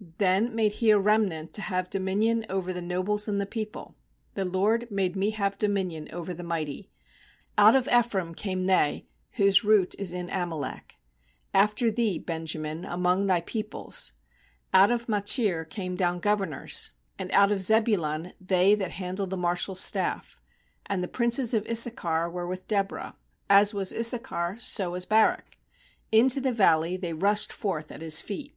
13Then 0.00 0.52
made 0.54 0.74
He 0.74 0.92
a 0.92 0.98
remnant 1.00 1.52
to 1.54 1.60
have 1.60 1.90
dominion 1.90 2.46
over 2.48 2.72
the 2.72 2.80
nobles 2.80 3.26
and 3.26 3.40
the 3.40 3.44
people; 3.44 3.96
The 4.34 4.44
LORD 4.44 4.88
made 4.88 5.16
me 5.16 5.30
have 5.30 5.58
dominion 5.58 6.08
over 6.12 6.32
the 6.32 6.44
mighty. 6.44 6.92
14Out 7.58 7.76
of 7.78 7.88
Ephraim 7.88 8.34
came 8.36 8.66
they 8.66 9.08
whose 9.32 9.64
root 9.64 9.96
is 9.98 10.12
in 10.12 10.30
Amalek; 10.30 10.96
After 11.52 11.90
thee, 11.90 12.20
Benjamin, 12.20 12.84
among 12.84 13.26
thy 13.26 13.40
peoples; 13.40 14.12
Out 14.72 14.92
of 14.92 15.08
Machir 15.08 15.64
came 15.64 15.96
down 15.96 16.20
governors, 16.20 16.92
And 17.18 17.32
out 17.32 17.50
of 17.50 17.60
Zebulun 17.60 18.32
they 18.40 18.76
that 18.76 18.92
handle 18.92 19.26
the 19.26 19.36
marshal's 19.36 19.80
staff. 19.80 20.40
15And 20.88 21.00
the 21.00 21.08
princes 21.08 21.52
of 21.52 21.66
Issachar 21.68 22.30
were 22.30 22.46
with 22.46 22.68
Deborah; 22.68 23.16
As 23.50 23.74
was 23.74 23.92
Issachar, 23.92 24.56
so 24.60 24.92
was 24.92 25.04
Barak; 25.04 25.58
Into 26.12 26.40
the 26.40 26.52
valley 26.52 26.96
they 26.96 27.12
rushed 27.12 27.52
forth 27.52 27.90
at 27.90 28.02
his 28.02 28.20
feet. 28.20 28.54